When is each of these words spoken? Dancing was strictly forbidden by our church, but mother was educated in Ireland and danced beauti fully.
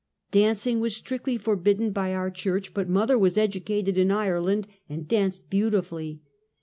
Dancing 0.31 0.79
was 0.79 0.95
strictly 0.95 1.37
forbidden 1.37 1.91
by 1.91 2.11
our 2.15 2.31
church, 2.31 2.73
but 2.73 2.89
mother 2.89 3.19
was 3.19 3.37
educated 3.37 3.99
in 3.99 4.09
Ireland 4.09 4.67
and 4.89 5.07
danced 5.07 5.47
beauti 5.51 5.83
fully. 5.85 6.21